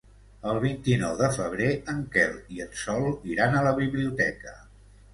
El 0.53 0.61
vint-i-nou 0.63 1.13
de 1.19 1.29
febrer 1.35 1.69
en 1.95 2.01
Quel 2.17 2.35
i 2.57 2.65
en 2.67 2.75
Sol 2.87 3.09
iran 3.37 3.57
a 3.57 3.65
la 3.71 3.79
biblioteca. 3.85 4.61